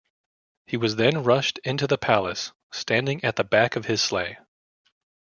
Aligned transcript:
He 0.65 0.77
was 0.77 0.95
then 0.95 1.23
rushed 1.23 1.59
into 1.59 1.85
the 1.85 1.99
palace, 1.99 2.53
standing 2.71 3.23
at 3.23 3.35
the 3.35 3.43
back 3.43 3.75
of 3.75 3.85
his 3.85 4.01
sleigh. 4.01 4.39